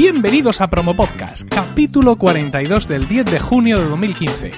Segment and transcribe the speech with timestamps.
[0.00, 4.52] Bienvenidos a Promo Podcast, capítulo 42 del 10 de junio de 2015.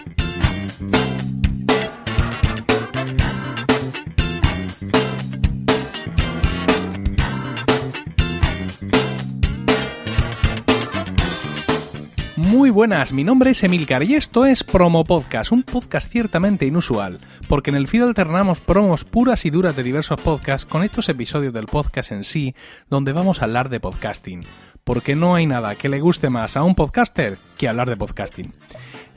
[12.36, 17.18] Muy buenas, mi nombre es Emilcar y esto es Promo Podcast, un podcast ciertamente inusual,
[17.48, 21.54] porque en el feed alternamos promos puras y duras de diversos podcasts con estos episodios
[21.54, 22.54] del podcast en sí,
[22.90, 24.44] donde vamos a hablar de podcasting
[24.84, 28.52] porque no hay nada que le guste más a un podcaster que hablar de podcasting.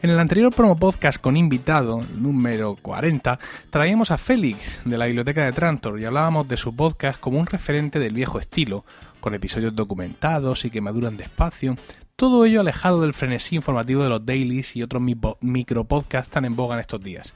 [0.02, 5.46] En el anterior promo podcast con invitado, número 40, traíamos a Félix de la biblioteca
[5.46, 8.84] de Trantor y hablábamos de su podcast como un referente del viejo estilo,
[9.22, 11.78] con episodios documentados y que maduran despacio,
[12.18, 15.02] todo ello alejado del frenesí informativo de los dailies y otros
[15.40, 17.34] micro podcasts tan en boga en estos días.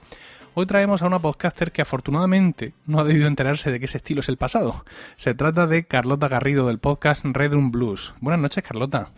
[0.59, 4.21] Hoy traemos a una podcaster que afortunadamente no ha debido enterarse de que ese estilo
[4.21, 4.85] es el pasado.
[5.15, 8.15] Se trata de Carlota Garrido del podcast Red Room Blues.
[8.21, 9.11] Buenas noches, Carlota.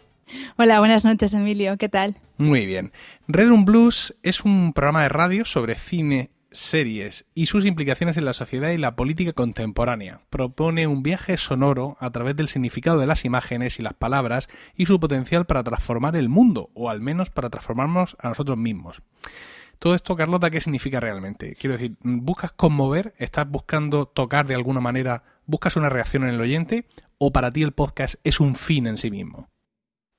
[0.58, 1.78] Hola, buenas noches, Emilio.
[1.78, 2.18] ¿Qué tal?
[2.38, 2.92] Muy bien.
[3.30, 8.26] Red Room Blues es un programa de radio sobre cine, series y sus implicaciones en
[8.26, 10.20] la sociedad y la política contemporánea.
[10.30, 14.88] Propone un viaje sonoro a través del significado de las imágenes y las palabras y
[14.88, 19.02] su potencial para transformar el mundo, o al menos para transformarnos a nosotros mismos.
[19.80, 21.56] Todo esto, Carlota, ¿qué significa realmente?
[21.56, 23.14] Quiero decir, ¿buscas conmover?
[23.18, 25.24] ¿Estás buscando tocar de alguna manera?
[25.46, 26.86] ¿Buscas una reacción en el oyente?
[27.18, 29.48] ¿O para ti el podcast es un fin en sí mismo?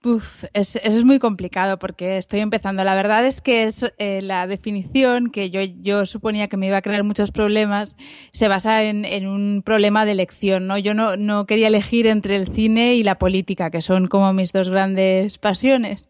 [0.03, 2.83] Uf, es, es muy complicado porque estoy empezando.
[2.85, 6.79] La verdad es que es, eh, la definición que yo, yo suponía que me iba
[6.79, 7.97] a crear muchos problemas
[8.33, 10.67] se basa en, en, un problema de elección.
[10.67, 10.79] ¿no?
[10.79, 14.53] Yo no, no quería elegir entre el cine y la política, que son como mis
[14.53, 16.09] dos grandes pasiones.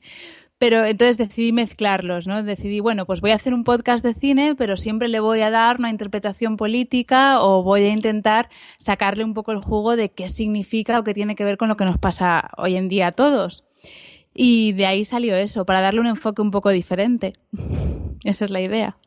[0.61, 2.43] Pero entonces decidí mezclarlos, ¿no?
[2.43, 5.51] Decidí, bueno, pues voy a hacer un podcast de cine, pero siempre le voy a
[5.51, 10.29] dar una interpretación política o voy a intentar sacarle un poco el jugo de qué
[10.29, 13.13] significa o qué tiene que ver con lo que nos pasa hoy en día a
[13.13, 13.65] todos.
[14.35, 17.39] Y de ahí salió eso, para darle un enfoque un poco diferente.
[18.25, 18.99] Esa es la idea.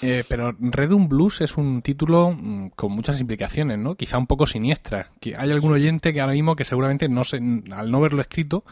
[0.00, 3.96] Eh, pero Redum Blues es un título mm, con muchas implicaciones, ¿no?
[3.96, 5.10] Quizá un poco siniestra.
[5.36, 7.36] Hay algún oyente que ahora mismo que seguramente no se,
[7.70, 8.64] al no verlo escrito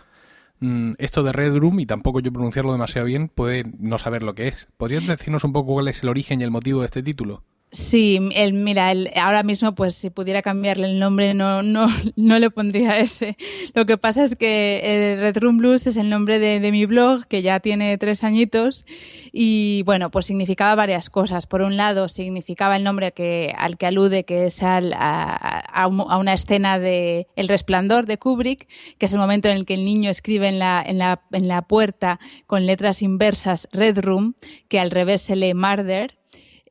[0.61, 4.35] Mm, esto de Red Room, y tampoco yo pronunciarlo demasiado bien, puede no saber lo
[4.35, 4.69] que es.
[4.77, 7.43] ¿Podrías decirnos un poco cuál es el origen y el motivo de este título?
[7.73, 11.87] Sí, el, mira, ahora mismo pues si pudiera cambiarle el nombre no, no,
[12.17, 13.37] no le pondría ese.
[13.75, 17.27] Lo que pasa es que el Red Room Blues es el nombre de, mi blog
[17.29, 18.85] que ya tiene tres añitos
[19.31, 21.47] y bueno, pues significaba varias cosas.
[21.47, 25.87] Por un lado significaba el nombre que, al que alude que es al, a, a,
[25.87, 28.67] una escena de El Resplandor de Kubrick,
[28.99, 31.47] que es el momento en el que el niño escribe en la, en la, en
[31.47, 34.35] la puerta con letras inversas Red Room,
[34.69, 36.19] que al revés se lee Murder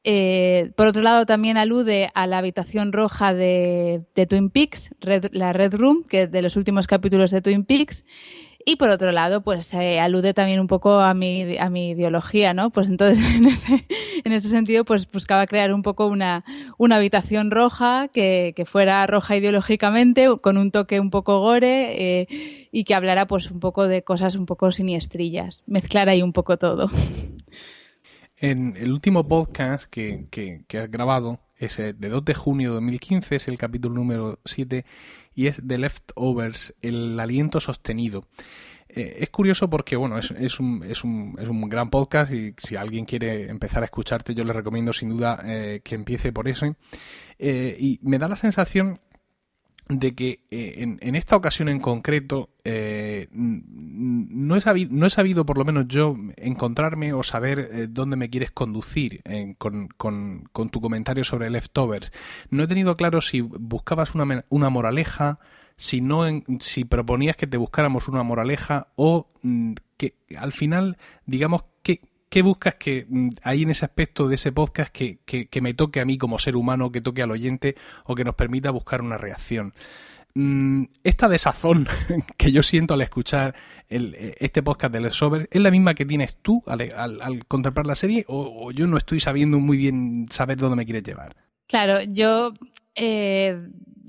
[0.04, 4.92] eh, por otro lado, también alude a la habitación roja de, Twin Peaks,
[5.32, 8.06] la Red Room, que es de los últimos capítulos de Twin Peaks.
[8.66, 12.54] Y por otro lado, pues eh, alude también un poco a mi, a mi ideología,
[12.54, 12.70] ¿no?
[12.70, 13.86] Pues entonces, en ese,
[14.24, 16.44] en ese sentido, pues buscaba crear un poco una,
[16.78, 22.28] una habitación roja que, que, fuera roja ideológicamente, con un toque un poco gore eh,
[22.72, 26.58] y que hablara pues un poco de cosas un poco siniestrillas, mezclar ahí un poco
[26.58, 26.92] todo.
[28.42, 32.76] En el último podcast que, que, que has grabado, es de 2 de junio de
[32.76, 34.86] 2015, es el capítulo número 7
[35.36, 38.26] y es The Leftovers, el aliento sostenido.
[38.88, 42.56] Eh, es curioso porque, bueno, es, es, un, es, un, es, un, gran podcast y
[42.58, 46.48] si alguien quiere empezar a escucharte, yo le recomiendo sin duda eh, que empiece por
[46.48, 46.76] eso.
[47.38, 49.00] Eh, y me da la sensación
[49.90, 55.48] de que eh, en, esta ocasión en concreto eh, no, he sabido, no he sabido,
[55.48, 59.24] por lo menos yo, encontrarme o saber eh, dónde me quieres conducir
[59.58, 62.12] con, con, con, tu comentario sobre Leftovers.
[62.52, 65.40] No he tenido claro si buscabas una, una moraleja,
[65.76, 66.24] si, no
[66.60, 71.64] si proponías que te buscáramos una moraleja o mm, que al final, digamos,
[72.30, 76.00] ¿qué buscas que mm, hay en ese aspecto de ese podcast que, que, me toque
[76.00, 79.18] a mí como ser humano, que toque al oyente o que nos permita buscar una
[79.18, 79.74] reacción?
[80.36, 81.88] Mm, esta desazón
[82.38, 83.56] que yo siento al escuchar
[83.90, 87.96] eh, este podcast de Les Over es la misma que tienes tú al, contemplar la
[87.96, 91.36] serie o, yo no estoy sabiendo muy bien saber dónde me quieres llevar.
[91.68, 92.54] Claro, yo
[92.96, 93.58] eh,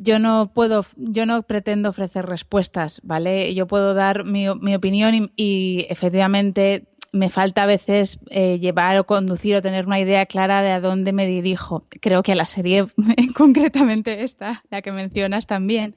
[0.00, 3.54] yo no puedo, yo no pretendo ofrecer respuestas, ¿vale?
[3.54, 9.56] Yo puedo dar mi, opinión y, efectivamente me falta a veces eh, llevar o conducir
[9.56, 11.84] o tener una idea clara de a dónde me dirijo.
[12.00, 12.86] Creo que a la serie,
[13.36, 15.96] concretamente esta, la que mencionas también,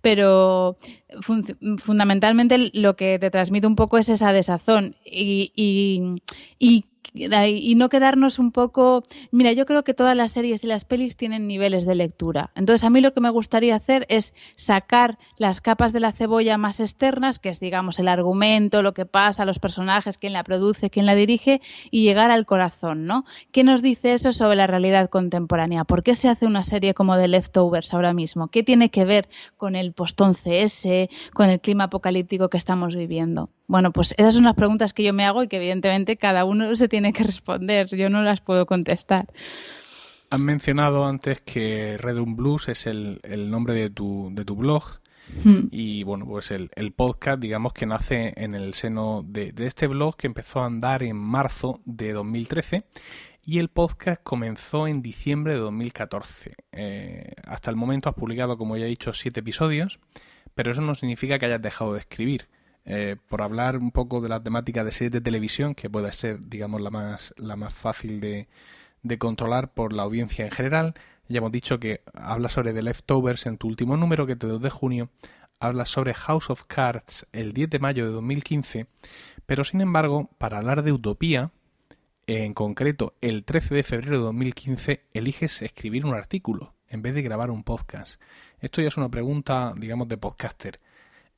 [0.00, 0.76] pero
[1.82, 6.24] fundamentalmente lo que te transmite un poco es esa desazón y,
[7.14, 9.02] y, no quedarnos un poco...
[9.30, 12.50] Mira, yo creo que todas las series y las pelis tienen niveles de lectura.
[12.54, 16.56] Entonces, a mí lo que me gustaría hacer es sacar las capas de la cebolla
[16.58, 20.90] más externas, que es, digamos, el argumento, lo que pasa, los personajes, quién la produce,
[20.90, 21.60] quién la dirige,
[21.90, 23.24] y llegar al corazón, ¿no?
[23.50, 25.84] ¿Qué nos dice eso sobre la realidad contemporánea?
[25.84, 28.48] ¿Por qué se hace una serie como The Leftovers ahora mismo?
[28.48, 33.50] ¿Qué tiene que ver con el post-11S, con el clima apocalíptico que estamos viviendo?
[33.66, 36.74] Bueno, pues esas son las preguntas que yo me hago y que evidentemente cada uno
[36.76, 37.88] se tiene que responder.
[37.88, 39.26] Yo no las puedo contestar.
[40.30, 43.20] Han mencionado antes que Redum Blues es el,
[43.50, 44.82] nombre de tu, de tu blog.
[45.44, 45.68] Hmm.
[45.70, 50.26] Y bueno, pues el, podcast, digamos que nace en el seno de, este blog que
[50.26, 52.84] empezó a andar en marzo de 2013
[53.44, 56.54] y el podcast comenzó en diciembre de 2014.
[56.72, 60.00] Eh, hasta el momento has publicado, como ya he dicho, siete episodios,
[60.54, 62.48] pero eso no significa que hayas dejado de escribir.
[62.84, 66.40] Eh, por hablar un poco de la temática de series de televisión, que puede ser,
[66.40, 68.48] digamos, la más, la más fácil de,
[69.02, 70.94] de controlar por la audiencia en general.
[71.28, 74.60] Ya hemos dicho que habla sobre The Leftovers en tu último número, que te 2
[74.60, 75.10] de junio.
[75.60, 78.86] Habla sobre House of Cards el 10 de mayo de 2015.
[79.46, 81.52] Pero sin embargo, para hablar de Utopía,
[82.26, 87.22] en concreto el 13 de febrero de 2015, eliges escribir un artículo en vez de
[87.22, 88.20] grabar un podcast.
[88.60, 90.80] Esto ya es una pregunta, digamos, de podcaster.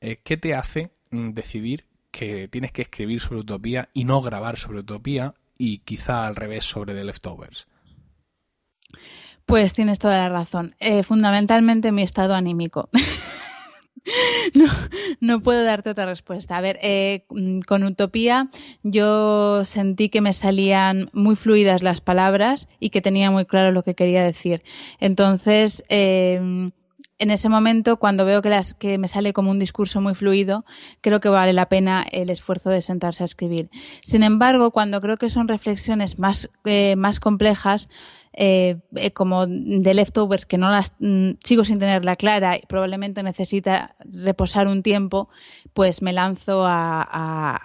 [0.01, 0.91] Eh, ¿Qué te hace
[1.33, 6.35] decidir que tienes que escribir sobre Utopía y no grabar sobre Utopía y quizá al
[6.35, 7.67] revés sobre The Leftovers?
[9.45, 10.75] Pues tienes toda la razón.
[10.79, 12.89] Eh, fundamentalmente mi estado anímico.
[15.19, 16.57] no, puedo darte otra respuesta.
[16.57, 18.49] A ver, eh, mm, con Utopía
[18.83, 23.83] yo sentí que me salían muy fluidas las palabras y que tenía muy claro lo
[23.83, 24.63] que quería decir.
[24.99, 26.71] Entonces, eh,
[27.17, 30.65] en ese momento, cuando veo que, las, que me sale como un discurso muy fluido,
[31.01, 33.69] creo que vale la pena el esfuerzo de sentarse a escribir.
[34.01, 37.87] Sin embargo, cuando creo que son reflexiones más, eh, más complejas,
[38.37, 43.23] eh, eh, como de leftovers que no las mm, sigo sin tenerla clara y probablemente
[43.23, 45.29] necesita reposar un tiempo,
[45.73, 47.55] pues me lanzo a,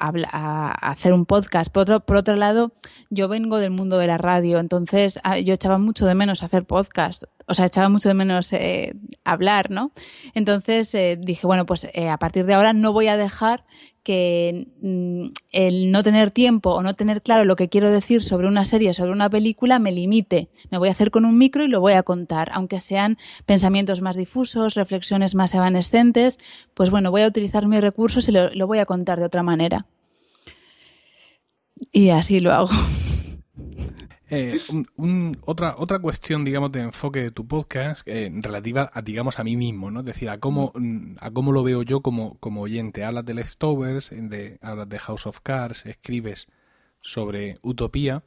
[0.81, 1.73] hacer un podcast.
[1.73, 2.73] Por otro, por otro lado,
[3.11, 6.65] yo vengo del mundo de la radio, entonces ah, yo echaba mucho de menos hacer
[6.65, 8.95] podcast o sea, echaba mucho de menos eh,
[9.25, 9.91] hablar, ¿no?
[10.35, 13.65] Entonces eh, dije, bueno, pues eh, a partir de ahora no voy a dejar
[14.05, 18.47] que mm, el no tener tiempo o no tener claro lo que quiero decir sobre
[18.47, 20.49] una serie, sobre una película, me limite.
[20.71, 24.01] Me voy a hacer con un micro y lo voy a contar, aunque sean pensamientos
[24.01, 26.39] más difusos, reflexiones más evanescentes,
[26.75, 29.87] pues bueno, voy a utilizar mis recursos y lo voy a contar de otra manera.
[31.91, 32.71] Y así lo hago.
[34.31, 34.59] Eh,
[35.45, 39.57] otra, otra cuestión, digamos, de enfoque de tu podcast eh, relativa a, digamos, a mí
[39.57, 40.01] mismo, ¿no?
[40.01, 43.05] Es decir, a cómo, mm, a cómo lo veo yo como, como oyente.
[43.05, 46.47] Hablas de Leftovers, de, hablas de House of Cards, escribes
[47.01, 48.23] sobre Utopía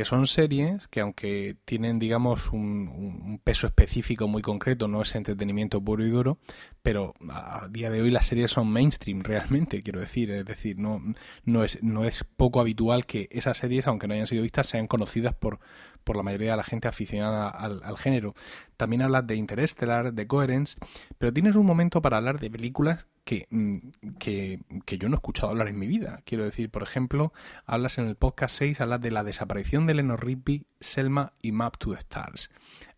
[0.00, 5.84] que son series que aunque tienen digamos un, peso específico muy concreto, no es entretenimiento
[5.84, 6.38] puro y duro,
[6.82, 11.02] pero a día de hoy las series son mainstream realmente, quiero decir, es decir, no,
[11.44, 14.86] no, es, no es poco habitual que esas series, aunque no hayan sido vistas, sean
[14.86, 15.60] conocidas por,
[16.02, 18.34] por la mayoría de la gente aficionada al, al género.
[18.78, 20.78] También hablas de Interstellar, de Coherence,
[21.18, 23.06] pero tienes un momento para hablar de películas
[23.50, 23.78] Mm,
[24.18, 26.20] que, que, yo no he escuchado hablar en mi vida.
[26.24, 27.32] Quiero decir, por ejemplo,
[27.64, 31.76] hablas en el podcast 6, hablas de la desaparición de Lenore Rigby, Selma y Map
[31.78, 32.50] to the Stars.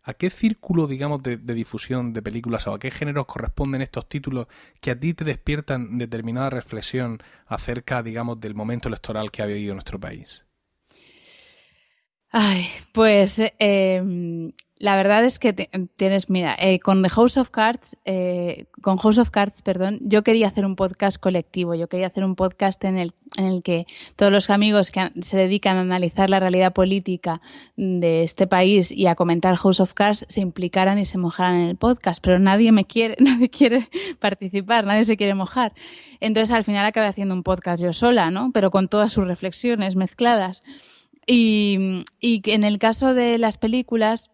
[0.03, 4.47] ¿A qué círculo, digamos, de, difusión de películas o a qué géneros corresponden estos títulos
[4.81, 9.73] que a ti te despiertan determinada reflexión acerca, digamos, del momento electoral que ha vivido
[9.73, 10.45] nuestro país?
[12.31, 14.51] Ay, pues eh,
[14.83, 19.17] la verdad es que tienes, mira, eh, con The House of Cards, eh, con House
[19.17, 22.97] of Cards, perdón, yo quería hacer un podcast colectivo, yo quería hacer un podcast en
[22.97, 23.87] el, en el que
[24.17, 27.39] todos los amigos que se dedican a analizar la realidad política
[27.77, 31.69] de este país y a comentar House of Cards se implicaran y se mojaran en
[31.69, 33.87] el podcast, pero nadie me quiere, nadie quiere
[34.19, 35.71] participar, nadie se quiere mojar.
[36.19, 38.51] Entonces al final acabé haciendo un podcast yo sola, ¿no?
[38.51, 40.61] Pero con todas sus reflexiones mezcladas.
[41.25, 44.29] Y, y en el caso de las películas,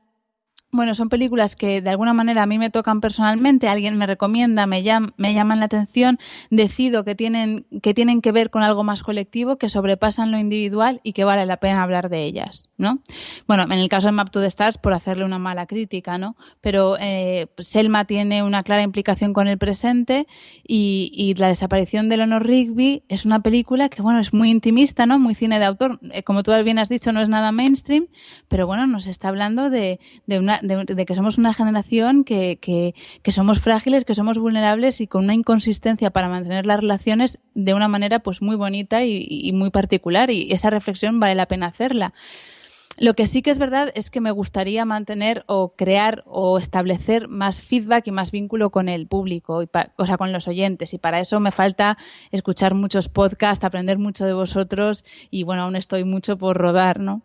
[0.71, 4.67] bueno, son películas que de alguna manera a mí me tocan personalmente, alguien me recomienda,
[4.67, 4.83] me,
[5.17, 6.19] me llaman la atención,
[6.51, 11.01] decido que tienen, que tienen que ver con algo más colectivo, que sobrepasan lo individual
[11.03, 12.99] y que vale la pena hablar de ellas, ¿no?
[13.47, 16.35] Bueno, en el caso de Map to the Stars, por hacerle una mala crítica, ¿no?
[16.61, 20.27] Pero eh, Selma tiene una clara implicación con el presente
[20.67, 25.05] y, y, la desaparición de Leonor Rigby es una película que, bueno, es muy intimista,
[25.05, 25.17] ¿no?
[25.17, 25.99] Muy cine de autor.
[26.11, 28.07] Eh, como tú bien has dicho, no es nada mainstream,
[28.47, 33.31] pero bueno, nos está hablando de, de una de, que somos una generación que, que,
[33.31, 37.87] somos frágiles, que somos vulnerables y con una inconsistencia para mantener las relaciones de una
[37.87, 40.31] manera pues muy bonita y, y muy particular.
[40.31, 42.13] Y esa reflexión vale la pena hacerla.
[42.99, 47.29] Lo que sí que es verdad es que me gustaría mantener o crear o establecer
[47.29, 50.93] más feedback y más vínculo con el público, y o sea, con los oyentes.
[50.93, 51.97] Y para eso me falta
[52.31, 57.21] escuchar muchos podcasts, aprender mucho de vosotros y bueno, aún estoy mucho por rodar, ¿no?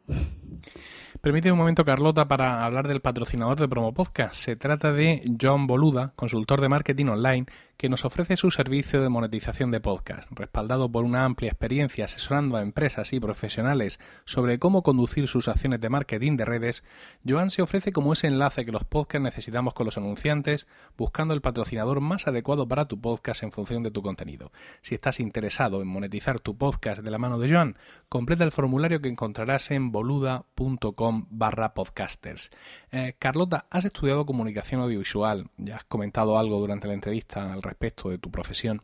[1.25, 4.35] Permite un momento, Carlota, para hablar del patrocinador de Promo Podcast.
[4.35, 7.47] Se trata de John Boluda, consultor de marketing online,
[7.85, 12.57] que nos ofrece su servicio de monetización de podcast, respaldado por una amplia experiencia asesorando
[12.57, 16.83] a empresas y profesionales sobre cómo conducir sus acciones de marketing de redes,
[17.29, 21.43] Joan se ofrece como ese enlace que los podcasts necesitamos con los anunciantes, buscando el
[21.43, 24.51] patrocinador más adecuado para tu podcast en función de tu contenido.
[24.81, 27.77] Si estás interesado en monetizar tu podcast de la mano de Joan,
[28.09, 32.51] completa el formulario que encontrarás en boluda.com barra podcasters.
[32.91, 38.09] Eh, Carlota, has estudiado comunicación audiovisual, ya has comentado algo durante la entrevista al respecto
[38.09, 38.83] de tu profesión.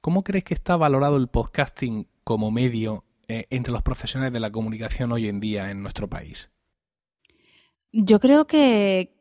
[0.00, 4.50] ¿Cómo crees que está valorado el podcasting como medio eh, entre los profesionales de la
[4.50, 6.50] comunicación hoy en día en nuestro país?
[7.92, 9.14] Yo creo que,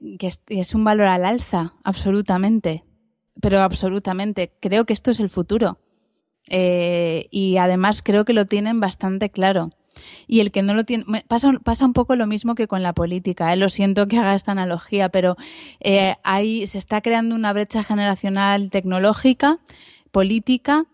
[0.49, 2.83] es un valor al alza, absolutamente.
[3.39, 4.51] Pero absolutamente.
[4.59, 5.79] Creo que esto es el futuro.
[6.49, 9.69] Eh, y además creo que lo tienen bastante claro.
[10.27, 12.93] Y el que no lo tiene, pasa, pasa un poco lo mismo que con la
[12.93, 13.55] política, ¿eh?
[13.55, 15.35] lo siento que haga esta analogía, pero
[15.79, 16.15] eh,
[16.67, 19.59] se está creando una brecha generacional tecnológica,
[20.11, 20.85] política,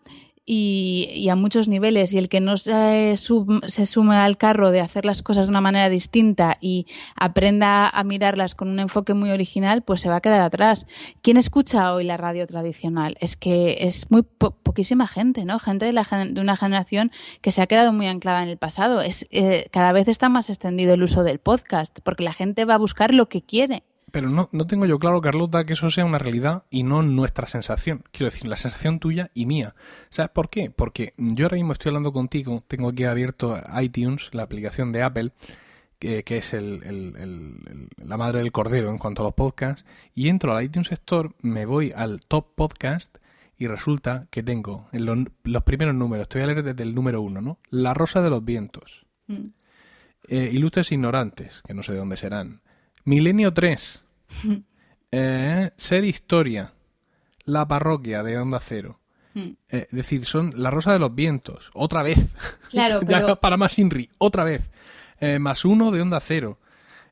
[0.52, 5.06] y, a muchos niveles y el que no se, se, sume al carro de hacer
[5.06, 9.84] las cosas de una manera distinta y aprenda a mirarlas con un enfoque muy original,
[9.84, 10.88] pues se va a quedar atrás.
[11.22, 13.16] ¿Quién escucha hoy la radio tradicional?
[13.20, 15.60] Es que es muy poquísima gente, ¿no?
[15.60, 19.02] Gente de, la, de, una generación que se ha quedado muy anclada en el pasado.
[19.02, 22.74] Es, eh, cada vez está más extendido el uso del podcast porque la gente va
[22.74, 26.06] a buscar lo que quiere pero no, no tengo yo claro, Carlota, que eso sea
[26.06, 28.04] una realidad y no nuestra sensación.
[28.12, 29.76] Quiero decir, la sensación tuya y mía.
[30.10, 30.70] ¿Sabes por qué?
[30.70, 35.32] Porque yo ahora mismo estoy hablando contigo, tengo aquí abierto iTunes, la aplicación de Apple,
[36.00, 39.86] que, es el, la madre del cordero en cuanto a los podcasts,
[40.16, 43.18] y entro al iTunes Store, me voy al Top Podcast
[43.58, 45.06] y resulta que tengo en
[45.44, 47.60] los, primeros números, te voy a leer desde el número uno, ¿no?
[47.70, 49.06] La Rosa de los Vientos.
[49.28, 49.48] Mm.
[50.30, 52.62] Eh, ilustres Ignorantes, que no sé de dónde serán.
[53.10, 54.04] Milenio 3.
[55.12, 56.74] Eh, ser Historia.
[57.44, 59.00] La Parroquia de Onda Cero.
[59.34, 59.54] Hmm.
[59.68, 61.72] Eh, es decir, son La Rosa de los Vientos.
[61.74, 62.20] Otra vez.
[62.70, 63.02] Claro,
[63.42, 64.12] para más Inri.
[64.20, 64.70] Otra vez.
[65.20, 66.60] Eh, más uno de Onda Cero.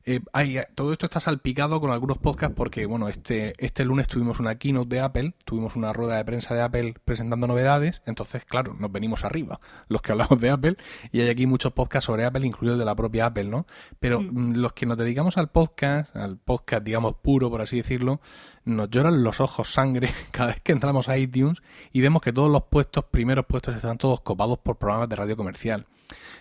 [0.04, 4.40] Eh, eh, todo esto está salpicado con algunos podcasts porque, bueno, este, este lunes tuvimos
[4.40, 8.74] una keynote de Apple, tuvimos una rueda de prensa de Apple presentando novedades, entonces, claro,
[8.74, 10.76] nos venimos arriba los que hablamos de Apple
[11.12, 13.66] y hay aquí muchos podcasts sobre Apple, incluidos de la propia Apple, ¿no?
[14.00, 14.28] Pero mm.
[14.32, 18.20] Mm, los que nos dedicamos al podcast, al podcast, digamos, puro, por así decirlo,
[18.64, 21.58] nos lloran los ojos sangre cada vez que entramos a iTunes
[21.92, 25.36] y vemos que todos los puestos, primeros puestos, están todos copados por programas de radio
[25.36, 25.86] comercial.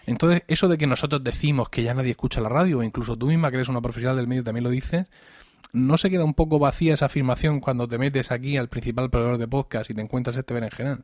[0.08, 3.28] Entonces, eso de que nosotros decimos que ya nadie escucha la radio, o incluso tú
[3.28, 5.06] misma que eres una profesional del medio también lo dices,
[5.74, 9.38] ¿no se queda un poco vacía esa afirmación cuando te metes aquí al principal proveedor
[9.38, 11.04] de podcast y te encuentras este berenjenal?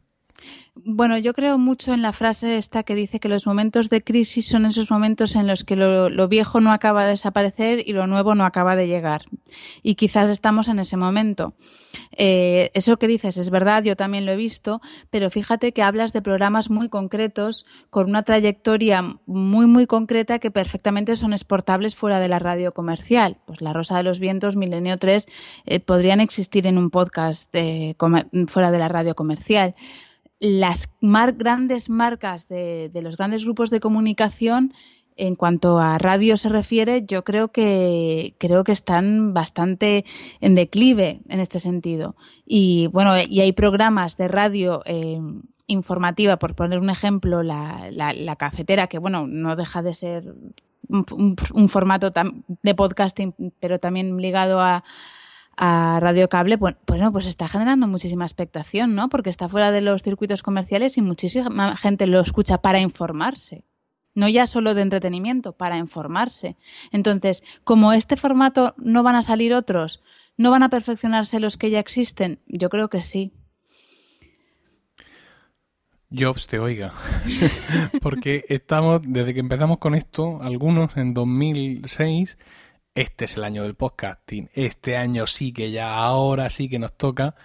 [0.76, 4.48] Bueno, yo creo mucho en la frase esta que dice que los momentos de crisis
[4.48, 8.34] son esos momentos en los que lo, viejo no acaba de desaparecer y lo nuevo
[8.34, 9.24] no acaba de llegar.
[9.84, 11.54] Y quizás estamos en ese momento.
[12.18, 16.12] Eh, eso que dices es verdad, yo también lo he visto, pero fíjate que hablas
[16.12, 22.20] de programas muy concretos, con una trayectoria muy, muy concreta que perfectamente son exportables fuera
[22.20, 23.38] de la radio comercial.
[23.46, 25.28] Pues La Rosa de los Vientos, Milenio 3,
[25.66, 27.96] eh, podrían existir en un podcast eh,
[28.48, 29.76] fuera de la radio comercial
[30.44, 34.74] las grandes marcas de, los grandes grupos de comunicación
[35.16, 40.06] en cuanto a radio se refiere, yo creo que creo que están bastante
[40.42, 42.16] en declive en este sentido.
[42.46, 45.22] Y bueno, y hay programas de radio eh,
[45.68, 50.34] informativa, por poner un ejemplo, la, la, cafetera, que bueno, no deja de ser
[50.90, 52.12] un, formato
[52.64, 54.84] de podcasting, pero también ligado a,
[55.56, 59.10] a Radio Cable, bueno, pues está generando muchísima expectación, ¿no?
[59.10, 63.64] Porque está fuera de los circuitos comerciales y muchísima gente lo escucha para informarse.
[64.16, 66.56] No ya solo de entretenimiento, para informarse.
[66.92, 70.04] Entonces, como este formato no van a salir otros,
[70.38, 72.40] ¿no van a perfeccionarse los que ya existen?
[72.48, 73.34] Yo creo que sí.
[76.16, 76.94] Jobs te oiga.
[78.02, 82.38] Porque estamos, desde que empezamos con esto, algunos en 2006
[82.96, 86.94] este es el año del podcasting, este año sí que ya, ahora sí que nos
[86.94, 87.36] toca,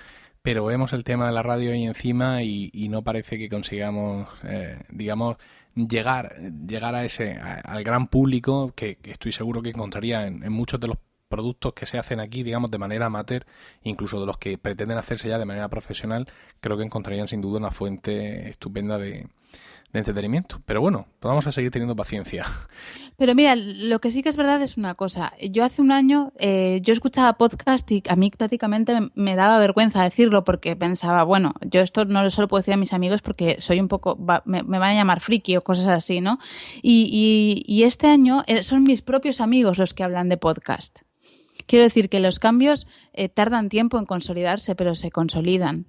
[0.43, 4.83] pero vemos el tema de la radio ahí encima y, no parece que consigamos, eh,
[4.90, 5.37] digamos,
[5.75, 6.37] llegar,
[6.67, 10.99] llegar a ese, al gran público que, estoy seguro que encontraría en, muchos de los
[11.28, 13.47] productos que se hacen aquí, digamos, de manera amateur,
[13.83, 16.26] incluso de los que pretenden hacerse ya de manera profesional,
[16.61, 19.26] creo que encontrarían sin duda una fuente estupenda de,
[19.92, 20.61] de entretenimiento.
[20.66, 22.45] Pero bueno, vamos a seguir teniendo paciencia.
[23.16, 25.33] Pero mira, lo que sí que es verdad es una cosa.
[25.50, 30.02] Yo hace un año, eh, yo escuchaba podcast y a mí prácticamente me, daba vergüenza
[30.02, 33.57] decirlo porque pensaba, bueno, yo esto no lo solo puedo decir a mis amigos porque
[33.61, 36.38] soy un poco, me, van a llamar friki o cosas así, ¿no?
[36.80, 41.00] Y, y, este año eh, son mis propios amigos los que hablan de podcast.
[41.66, 45.87] Quiero decir que los cambios eh, tardan tiempo en consolidarse, pero se consolidan.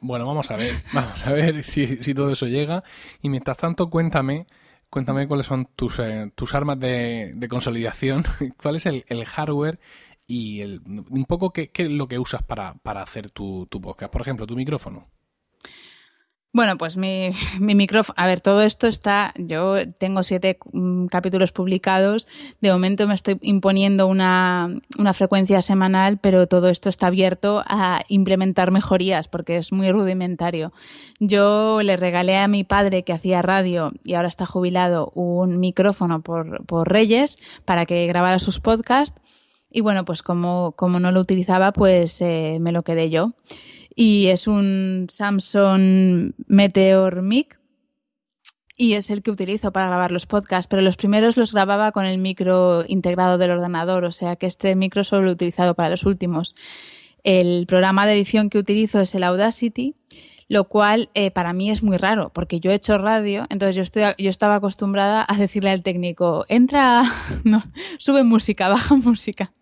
[0.00, 2.84] Bueno, vamos a ver, vamos a ver si, todo eso llega.
[3.22, 4.46] Y mientras tanto, cuéntame,
[4.90, 8.24] cuéntame cuáles son tus, eh, tus armas de, consolidación,
[8.62, 9.78] cuál es el, hardware
[10.26, 13.80] y el, un poco qué, qué, es lo que usas para, para hacer tu, tu
[13.80, 14.12] podcast.
[14.12, 15.08] Por ejemplo, tu micrófono.
[16.50, 21.52] Bueno, pues mi, mi, micrófono, a ver, todo esto está, yo tengo siete mm, capítulos
[21.52, 22.26] publicados,
[22.60, 28.02] de momento me estoy imponiendo una, una, frecuencia semanal, pero todo esto está abierto a
[28.08, 30.72] implementar mejorías porque es muy rudimentario.
[31.20, 36.22] Yo le regalé a mi padre que hacía radio y ahora está jubilado un micrófono
[36.22, 37.36] por, por Reyes
[37.66, 39.20] para que grabara sus podcasts
[39.70, 43.34] y bueno, pues como, como no lo utilizaba, pues eh, me lo quedé yo
[44.00, 47.58] y es un Samsung Meteor Mic
[48.76, 52.04] y es el que utilizo para grabar los podcasts, pero los primeros los grababa con
[52.04, 55.88] el micro integrado del ordenador, o sea que este micro solo lo he utilizado para
[55.88, 56.54] los últimos.
[57.24, 59.96] El programa de edición que utilizo es el Audacity
[60.48, 63.82] lo cual eh, para mí es muy raro, porque yo he hecho radio, entonces yo,
[63.82, 67.04] estoy, yo estaba acostumbrada a decirle al técnico, entra,
[67.44, 67.62] no,
[67.98, 69.52] sube música, baja música.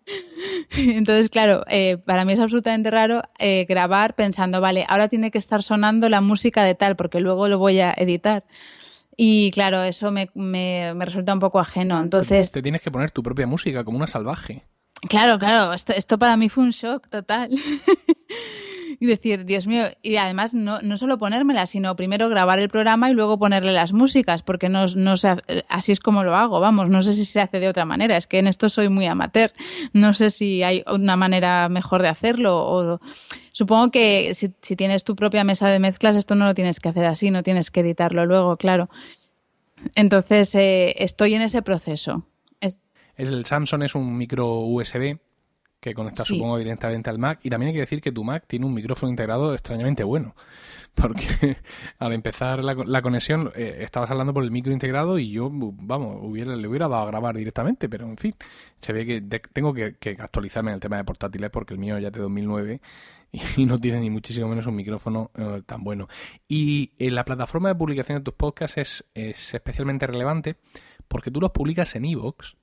[0.77, 5.37] Entonces, claro, eh, para mí es absolutamente raro eh, grabar pensando, vale, ahora tiene que
[5.37, 8.45] estar sonando la música de tal, porque luego lo voy a editar.
[9.17, 11.99] Y claro, eso me, me, me resulta un poco ajeno.
[11.99, 12.51] Entonces.
[12.51, 14.63] Te tienes que poner tu propia música como una salvaje.
[15.09, 17.49] Claro, claro, esto, esto para mí fue un shock total.
[18.99, 23.09] y decir, Dios mío, y además no, no solo ponérmela, sino primero grabar el programa
[23.09, 25.35] y luego ponerle las músicas, porque no, no sé,
[25.69, 28.27] así es como lo hago, vamos, no sé si se hace de otra manera, es
[28.27, 29.51] que en esto soy muy amateur,
[29.93, 32.99] no sé si hay una manera mejor de hacerlo o
[33.51, 36.89] supongo que si, si tienes tu propia mesa de mezclas esto no lo tienes que
[36.89, 38.89] hacer así, no tienes que editarlo luego, claro.
[39.95, 42.25] Entonces eh, estoy en ese proceso.
[42.61, 42.79] Es...
[43.15, 45.17] El Samsung es un micro USB
[45.79, 47.39] que conecta supongo directamente al Mac.
[47.43, 50.35] Y también hay que decir que tu Mac tiene un micrófono integrado extrañamente bueno.
[50.95, 51.57] Porque
[51.99, 56.55] al empezar la, conexión eh, estabas hablando por el micro integrado y yo, vamos, hubiera,
[56.55, 58.33] le hubiera dado a grabar directamente, pero en fin,
[58.81, 62.07] se ve que tengo que, actualizarme en el tema de portátiles porque el mío ya
[62.07, 62.81] es de 2009
[63.57, 66.07] y no tiene ni muchísimo menos un micrófono eh, tan bueno.
[66.47, 70.55] Y en la plataforma de publicación de tus podcasts es, es especialmente relevante
[71.07, 72.55] porque tú los publicas en iVoox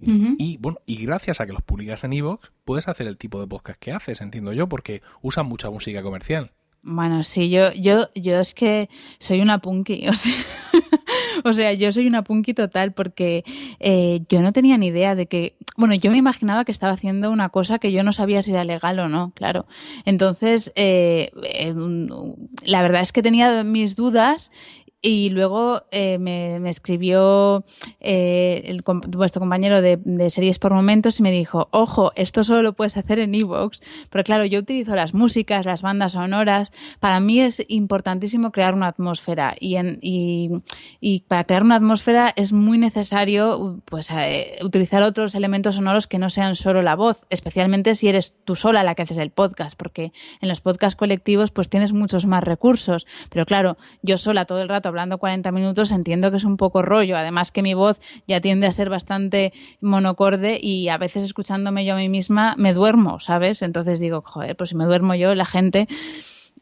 [0.00, 3.46] y bueno, y gracias a que los publicas en Evox, puedes hacer el tipo de
[3.46, 6.52] podcast que haces, entiendo yo, porque usan mucha música comercial.
[6.82, 10.32] Bueno, sí, yo, yo, yo es que soy una punky, o sea,
[11.44, 13.44] o sea yo soy una punky total porque
[13.80, 17.30] eh, yo no tenía ni idea de que, bueno, yo me imaginaba que estaba haciendo
[17.30, 19.66] una cosa que yo no sabía si era legal o no, claro.
[20.04, 21.74] Entonces, eh, eh,
[22.62, 24.52] la verdad es que tenía mis dudas
[25.00, 27.64] y luego eh, me, escribió
[28.00, 29.98] eh, el, vuestro compañero de,
[30.30, 33.80] series por momentos y me dijo, ojo, esto solo lo puedes hacer en Evox.
[34.10, 36.72] Pero claro, yo utilizo las músicas, las bandas sonoras.
[36.98, 39.54] Para mí es importantísimo crear una atmósfera.
[39.60, 45.76] Y, en, y para crear una atmósfera es muy necesario pues, eh, utilizar otros elementos
[45.76, 49.18] sonoros que no sean solo la voz, especialmente si eres tú sola la que haces
[49.18, 53.06] el podcast, porque en los podcasts colectivos pues tienes muchos más recursos.
[53.30, 56.82] Pero claro, yo sola todo el rato hablando 40 minutos entiendo que es un poco
[56.82, 57.16] rollo.
[57.16, 61.94] Además que mi voz ya tiende a ser bastante monocorde y a veces escuchándome yo
[61.94, 63.62] a mí misma me duermo, ¿sabes?
[63.62, 65.88] Entonces digo, joder, pues si me duermo yo, la gente...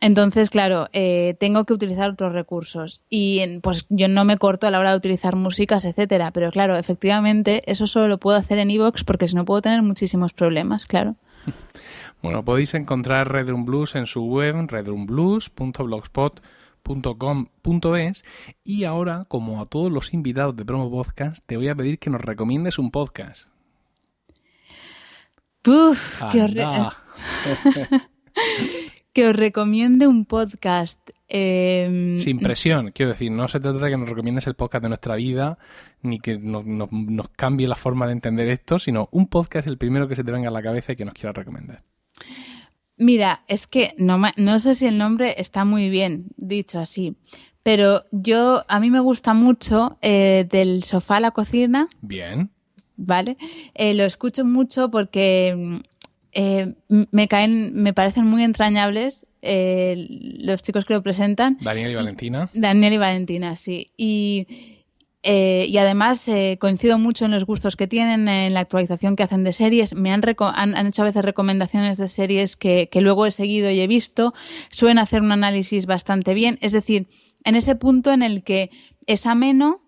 [0.02, 4.70] Entonces, claro, eh, tengo que utilizar otros recursos y pues yo no me corto a
[4.70, 6.32] la hora de utilizar músicas, etcétera.
[6.32, 9.80] Pero claro, efectivamente, eso solo lo puedo hacer en Evox porque si no puedo tener
[9.80, 11.16] muchísimos problemas, claro.
[12.22, 16.42] Bueno, podéis encontrar Redrum Blues en su web, redrumblues.blogspot.com
[16.86, 18.24] .com.es
[18.64, 22.10] y ahora, como a todos los invitados de Promo Podcast, te voy a pedir que
[22.10, 23.48] nos recomiendes un podcast.
[25.66, 26.52] Uf, que, os
[29.12, 31.00] que, os recomiende un podcast.
[31.28, 34.88] Em, Sin presión, quiero decir, no se trata de que nos recomiendes el podcast de
[34.88, 35.58] nuestra vida,
[36.02, 40.06] ni que nos, nos cambie la forma de entender esto, sino un podcast el primero
[40.06, 41.82] que se te venga a la cabeza y que nos quiera recomendar.
[42.98, 47.16] Mira, es que no, no sé si el nombre está muy bien dicho así,
[47.62, 51.88] pero yo, a mí me gusta mucho eh, del sofá a la cocina.
[52.00, 52.50] Bien.
[52.96, 53.36] ¿vale?
[53.74, 55.80] Eh, lo escucho mucho porque
[56.32, 60.06] eh, me caen, me parecen muy entrañables eh,
[60.40, 61.56] los chicos que lo presentan.
[61.60, 62.50] Daniel y Valentina.
[62.52, 63.92] Daniel y Valentina, sí.
[63.96, 64.46] Y,
[65.26, 66.26] y además
[66.60, 69.94] coincido mucho en los gustos que tienen, en la actualización que hacen de series.
[69.94, 73.80] Me han, han, hecho a veces recomendaciones de series que, que, luego he seguido y
[73.80, 74.34] he visto.
[74.70, 76.58] Suelen hacer un análisis bastante bien.
[76.60, 77.08] Es decir,
[77.44, 78.70] en ese punto en el que
[79.06, 79.85] es ameno,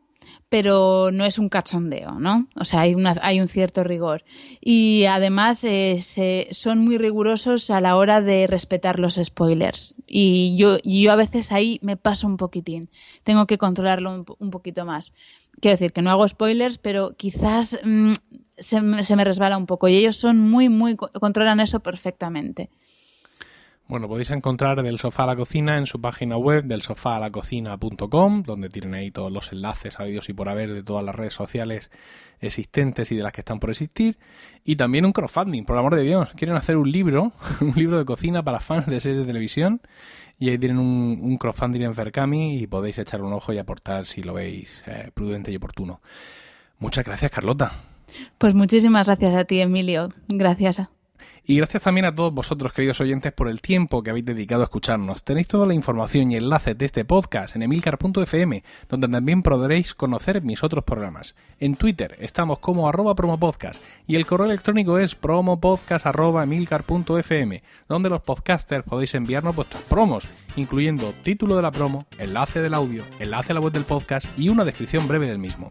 [0.49, 2.49] pero no es un cachondeo, ¿no?
[2.57, 4.25] O sea, hay, una, hay un cierto rigor.
[4.61, 9.95] Y además eh, son muy rigurosos a la hora de respetar los spoilers.
[10.07, 12.89] Y yo, yo a veces ahí me paso un poquitín.
[13.25, 15.13] Tengo que controlarlo un, poquito más.
[15.61, 18.15] Quiero decir que no hago spoilers, pero quizás mm,
[18.57, 19.89] se, se me resbala un poco.
[19.89, 22.71] Y ellos son muy, muy, controlan eso perfectamente.
[23.88, 27.20] Bueno, podéis encontrar del sofá a la cocina en su página web del sofá a
[27.20, 31.14] la cocina.com, donde tienen ahí todos los enlaces habidos y por haber de todas las
[31.14, 31.90] redes sociales
[32.38, 34.18] existentes y de las que están por existir.
[34.62, 36.29] Y también un crowdfunding, por amor de Dios.
[36.37, 39.81] Quieren hacer un libro, un libro de cocina para fans de series de televisión.
[40.38, 44.22] Y ahí tienen un, crowdfunding en Fercami y podéis echar un ojo y aportar si
[44.22, 46.03] lo veis eh, prudente y oportuno.
[46.79, 47.72] Muchas gracias, Carlota.
[48.37, 50.11] Pues muchísimas gracias a ti, Emilio.
[50.29, 50.79] Gracias.
[50.79, 50.90] A...
[51.51, 54.65] Y gracias también a todos vosotros, queridos oyentes, por el tiempo que habéis dedicado a
[54.65, 55.25] escucharnos.
[55.25, 60.43] Tenéis toda la información y enlaces de este podcast en emilcar.fm, donde también podréis conocer
[60.43, 61.35] mis otros programas.
[61.59, 68.85] En Twitter estamos como arroba promopodcast y el correo electrónico es promopodcast.emilcar.fm, donde los podcasters
[68.85, 73.61] podéis enviarnos vuestros promos, incluyendo título de la promo, enlace del audio, enlace a la
[73.61, 75.71] web del podcast y una descripción breve del mismo.